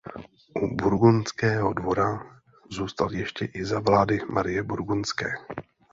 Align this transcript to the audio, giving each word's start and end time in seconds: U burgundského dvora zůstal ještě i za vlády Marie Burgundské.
U 0.61 0.75
burgundského 0.75 1.73
dvora 1.73 2.37
zůstal 2.71 3.11
ještě 3.13 3.45
i 3.45 3.65
za 3.65 3.79
vlády 3.79 4.19
Marie 4.29 4.63
Burgundské. 4.63 5.33